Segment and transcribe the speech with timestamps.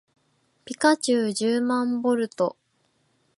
[0.65, 2.57] ピカチュウじゅうまんボルト